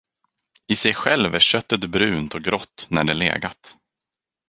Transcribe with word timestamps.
I 0.67 0.75
sig 0.75 0.93
själv 0.95 1.35
är 1.35 1.39
köttet 1.39 1.79
brunt 1.79 2.35
och 2.35 2.41
grått, 2.41 2.87
när 2.89 3.03
det 3.03 3.13
legat. 3.13 3.77